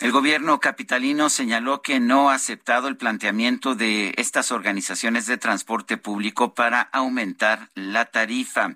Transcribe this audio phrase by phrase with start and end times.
[0.00, 5.96] El gobierno capitalino señaló que no ha aceptado el planteamiento de estas organizaciones de transporte
[5.96, 8.74] público para aumentar la tarifa.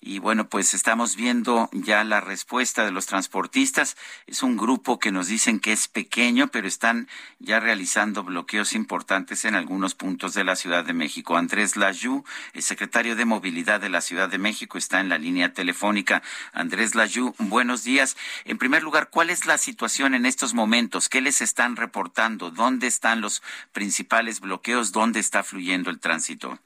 [0.00, 3.96] Y bueno, pues estamos viendo ya la respuesta de los transportistas.
[4.26, 7.08] Es un grupo que nos dicen que es pequeño, pero están
[7.40, 11.36] ya realizando bloqueos importantes en algunos puntos de la Ciudad de México.
[11.36, 15.52] Andrés Layú, el secretario de Movilidad de la Ciudad de México, está en la línea
[15.52, 16.22] telefónica.
[16.52, 18.16] Andrés Layú, buenos días.
[18.44, 21.08] En primer lugar, ¿cuál es la situación en estos momentos?
[21.08, 22.50] ¿Qué les están reportando?
[22.50, 24.92] ¿Dónde están los principales bloqueos?
[24.92, 26.58] ¿Dónde está fluyendo el tránsito?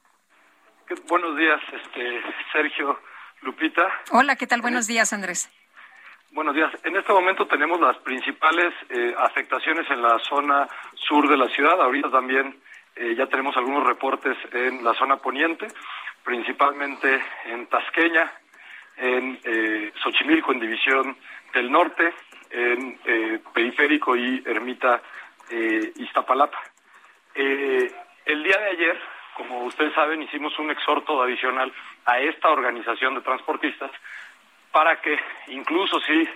[1.07, 2.99] Buenos días, este, Sergio.
[3.43, 3.87] Lupita.
[4.11, 4.61] Hola, ¿qué tal?
[4.61, 5.49] Buenos días, Andrés.
[6.31, 6.71] Buenos días.
[6.83, 11.79] En este momento tenemos las principales eh, afectaciones en la zona sur de la ciudad.
[11.79, 12.55] Ahorita también
[12.95, 15.67] eh, ya tenemos algunos reportes en la zona poniente,
[16.23, 18.31] principalmente en Tasqueña,
[18.97, 21.17] en eh, Xochimilco, en División
[21.53, 22.13] del Norte,
[22.49, 22.99] en
[23.53, 25.01] Periférico y Ermita
[25.95, 26.59] Iztapalapa.
[27.35, 29.01] el día de ayer
[29.35, 31.71] como ustedes saben, hicimos un exhorto adicional
[32.05, 33.91] a esta organización de transportistas
[34.71, 35.17] para que
[35.47, 36.27] incluso si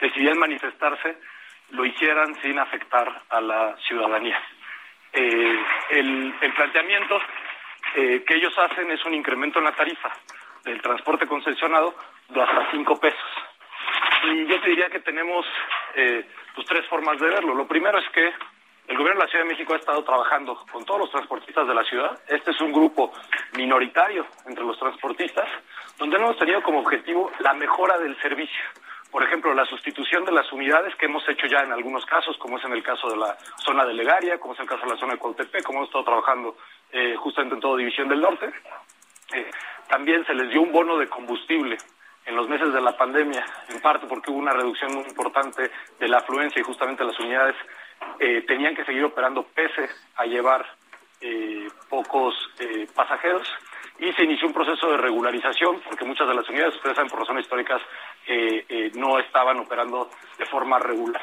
[0.00, 1.18] decidían manifestarse,
[1.70, 4.40] lo hicieran sin afectar a la ciudadanía.
[5.12, 5.58] Eh,
[5.90, 7.20] el, planteamiento
[7.94, 10.12] eh, que ellos hacen es un incremento en la tarifa
[10.64, 11.94] del transporte concesionado
[12.28, 13.30] de hasta cinco pesos.
[14.24, 15.46] Y yo te diría que tenemos
[15.94, 17.54] eh, pues, tres formas de verlo.
[17.54, 18.32] Lo primero es que
[18.88, 21.74] el gobierno de la Ciudad de México ha estado trabajando con todos los transportistas de
[21.74, 22.18] la ciudad.
[22.26, 23.12] Este es un grupo
[23.54, 25.46] minoritario entre los transportistas,
[25.98, 28.64] donde hemos tenido como objetivo la mejora del servicio.
[29.10, 32.58] Por ejemplo, la sustitución de las unidades que hemos hecho ya en algunos casos, como
[32.58, 34.98] es en el caso de la zona de Legaria, como es el caso de la
[34.98, 36.56] zona de Cuautepec, como hemos estado trabajando
[36.90, 38.50] eh, justamente en toda División del Norte.
[39.34, 39.50] Eh,
[39.88, 41.76] también se les dio un bono de combustible
[42.24, 46.08] en los meses de la pandemia, en parte porque hubo una reducción muy importante de
[46.08, 47.56] la afluencia y justamente las unidades
[48.20, 50.66] eh, tenían que seguir operando pese a llevar
[51.20, 53.46] eh, pocos eh, pasajeros.
[53.98, 57.20] Y se inició un proceso de regularización porque muchas de las unidades, ustedes saben por
[57.20, 57.82] razones históricas,
[58.94, 61.22] no estaban operando de forma regular.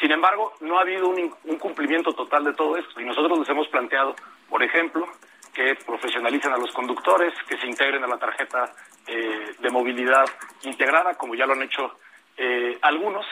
[0.00, 3.00] Sin embargo, no ha habido un, un, cumplimiento total de todo esto.
[3.00, 4.16] Y nosotros les hemos planteado,
[4.48, 5.06] por ejemplo,
[5.54, 8.72] que profesionalicen a los conductores, que se integren a la tarjeta
[9.06, 10.24] de movilidad
[10.64, 11.92] integrada, como ya lo han hecho
[12.82, 13.24] algunos,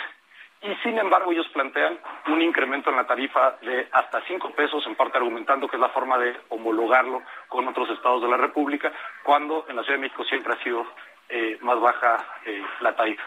[0.65, 1.99] y sin embargo ellos plantean
[2.29, 5.91] un incremento en la tarifa de hasta cinco pesos, en parte argumentando que es la
[5.91, 8.91] forma de homologarlo con otros estados de la República,
[9.23, 10.87] cuando en la Ciudad de México siempre ha sido
[11.29, 13.23] eh, más baja eh, la tarifa.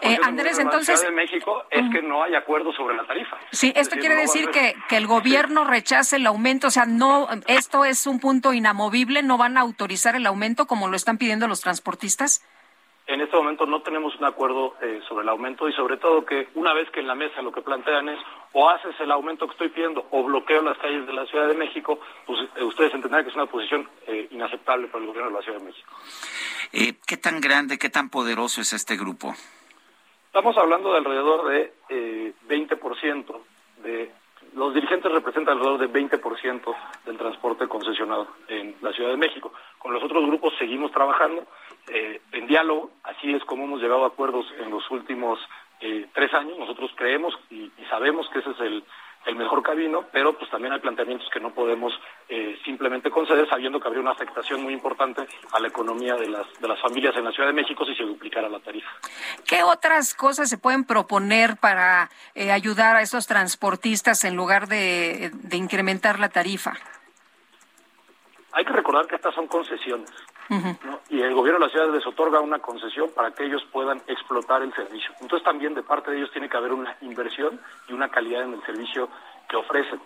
[0.00, 0.88] Eh, Andrés, entonces.
[0.88, 3.36] La Ciudad de México es que no hay acuerdo sobre la tarifa.
[3.50, 7.84] Sí, esto quiere decir que, que el gobierno rechace el aumento, o sea, no, esto
[7.84, 11.60] es un punto inamovible, no van a autorizar el aumento como lo están pidiendo los
[11.60, 12.42] transportistas.
[13.08, 16.48] En este momento no tenemos un acuerdo eh, sobre el aumento y sobre todo que
[16.54, 18.18] una vez que en la mesa lo que plantean es
[18.52, 21.54] o haces el aumento que estoy pidiendo o bloqueo las calles de la Ciudad de
[21.54, 25.36] México, pues eh, ustedes entenderán que es una posición eh, inaceptable para el gobierno de
[25.36, 25.92] la Ciudad de México.
[27.06, 29.34] ¿Qué tan grande, qué tan poderoso es este grupo?
[30.26, 33.40] Estamos hablando de alrededor de 20%
[33.84, 34.10] de
[34.56, 39.52] los dirigentes representan alrededor del 20% del transporte concesionado en la Ciudad de México.
[39.78, 41.46] Con los otros grupos seguimos trabajando
[41.88, 45.38] eh, en diálogo, así es como hemos llegado a acuerdos en los últimos
[45.80, 46.56] eh, tres años.
[46.58, 48.84] Nosotros creemos y, sabemos que ese es el,
[49.34, 51.92] mejor camino, pero pues también hay planteamientos que no podemos
[52.28, 56.46] eh, simplemente conceder, sabiendo que habría una afectación muy importante a la economía de las,
[56.60, 58.88] de las familias en la Ciudad de México si se duplicara la tarifa.
[59.44, 62.08] ¿Qué otras cosas se pueden proponer para
[62.52, 66.74] ayudar a esos transportistas en lugar de incrementar la tarifa?
[68.52, 70.08] Hay que recordar que estas son concesiones.
[71.08, 74.62] Y el gobierno de la ciudad les otorga una concesión para que ellos puedan explotar
[74.62, 75.12] el servicio.
[75.20, 78.54] Entonces también de parte de ellos tiene que haber una inversión y una calidad en
[78.54, 79.08] el servicio
[79.48, 80.00] que ofrecen.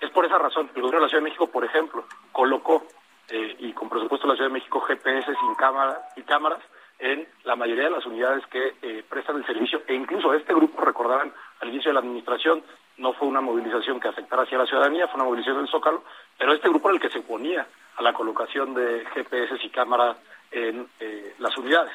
[0.00, 2.84] Es por esa razón, el gobierno de la Ciudad de México, por ejemplo, colocó,
[3.28, 6.60] eh, y con presupuesto de la Ciudad de México, GPS sin cámara y cámaras
[6.98, 9.82] en la mayoría de las unidades que eh, prestan el servicio.
[9.86, 12.62] E incluso este grupo, recordarán, al inicio de la administración,
[12.98, 16.02] no fue una movilización que afectara hacia la ciudadanía, fue una movilización del Zócalo,
[16.38, 17.66] pero este grupo era el que se oponía
[17.96, 20.16] a la colocación de GPS y cámaras
[20.50, 21.92] en eh, las unidades.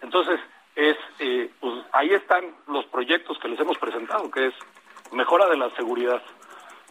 [0.00, 0.40] Entonces,
[0.74, 4.54] es, eh, pues ahí están los proyectos que les hemos presentado, que es
[5.12, 6.22] mejora de la seguridad.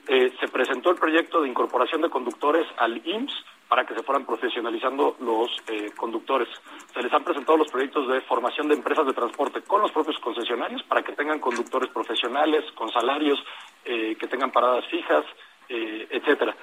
[0.07, 4.25] Eh, se presentó el proyecto de incorporación de conductores al IMSS para que se fueran
[4.25, 6.49] profesionalizando los eh, conductores.
[6.93, 10.19] Se les han presentado los proyectos de formación de empresas de transporte con los propios
[10.19, 13.39] concesionarios para que tengan conductores profesionales, con salarios,
[13.85, 15.23] eh, que tengan paradas fijas,
[15.69, 16.53] etcétera.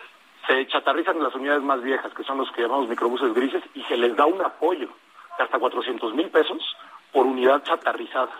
[0.48, 3.98] Se chatarrizan las unidades más viejas, que son los que llamamos microbuses grises, y se
[3.98, 4.88] les da un apoyo
[5.36, 6.74] de hasta 400 mil pesos
[7.12, 8.32] por unidad chatarrizada.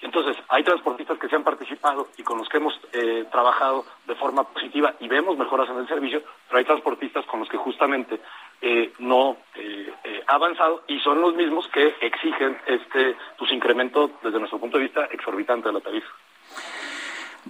[0.00, 4.14] Entonces, hay transportistas que se han participado y con los que hemos eh, trabajado de
[4.16, 8.20] forma positiva y vemos mejoras en el servicio, pero hay transportistas con los que justamente
[8.60, 9.92] eh, no eh,
[10.26, 14.84] ha avanzado y son los mismos que exigen este pues, incremento desde nuestro punto de
[14.84, 16.08] vista exorbitante de la tarifa.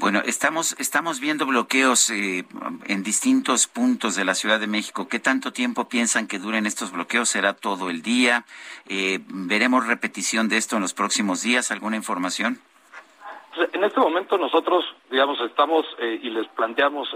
[0.00, 2.44] Bueno, estamos, estamos viendo bloqueos eh,
[2.86, 5.08] en distintos puntos de la Ciudad de México.
[5.08, 7.28] ¿Qué tanto tiempo piensan que duren estos bloqueos?
[7.28, 8.44] ¿Será todo el día?
[8.88, 11.72] Eh, ¿Veremos repetición de esto en los próximos días?
[11.72, 12.60] ¿Alguna información?
[13.56, 17.08] Pues, en este momento nosotros, digamos, estamos eh, y les planteamos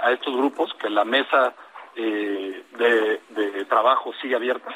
[0.00, 1.54] a estos grupos que la mesa
[1.96, 4.70] de, de, trabajo sigue abierta,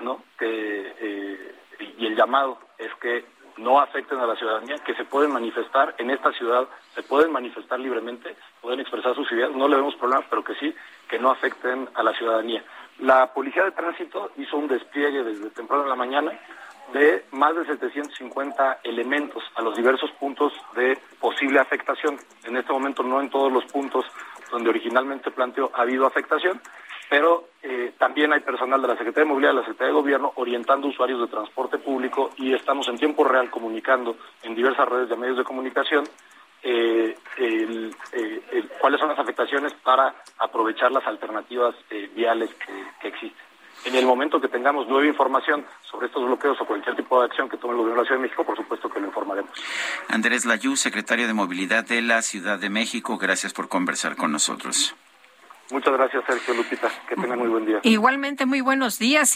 [0.00, 0.22] ¿no?
[0.38, 1.54] Que,
[1.98, 3.26] y el llamado es que
[3.58, 7.78] no afecten a la ciudadanía, que se pueden manifestar en esta ciudad, se pueden manifestar
[7.78, 10.74] libremente, pueden expresar sus ideas, no le vemos problema, pero que sí,
[11.08, 12.64] que no afecten a la ciudadanía.
[13.00, 16.32] La Policía de Tránsito hizo un despliegue desde temprano en la mañana
[16.92, 22.18] de más de 750 elementos a los diversos puntos de posible afectación.
[22.44, 24.06] En este momento no en todos los puntos
[24.50, 26.60] donde originalmente planteó ha habido afectación,
[27.08, 30.32] pero eh, también hay personal de la Secretaría de Movilidad, de la Secretaría de Gobierno,
[30.36, 35.16] orientando usuarios de transporte público y estamos en tiempo real comunicando en diversas redes de
[35.16, 36.04] medios de comunicación
[36.62, 37.90] eh, eh,
[38.80, 41.74] cuáles son las afectaciones para aprovechar las alternativas
[42.14, 43.48] viales que, existen.
[43.84, 47.48] En el momento que tengamos nueva información sobre estos bloqueos o cualquier tipo de acción
[47.48, 49.52] que tome el Gobierno de la Ciudad de México, por supuesto que lo informaremos.
[50.08, 54.96] Andrés Layú, secretario de Movilidad de la Ciudad de México, gracias por conversar con nosotros.
[55.70, 56.90] Muchas gracias, Sergio Lupita.
[57.08, 57.80] Que tengan muy buen día.
[57.82, 59.34] Igualmente, muy buenos días.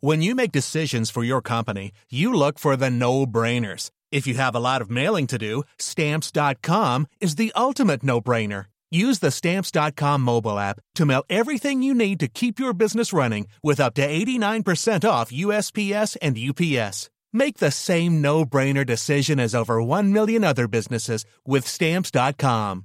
[0.00, 3.90] When you make decisions for your company, you look for the no-brainers.
[4.12, 8.66] If you have a lot of mailing to do, stamps.com is the ultimate no-brainer.
[8.90, 13.48] Use the stamps.com mobile app to mail everything you need to keep your business running
[13.62, 17.10] with up to 89% off USPS and UPS.
[17.32, 22.84] Make the same no-brainer decision as over 1 million other businesses with stamps.com.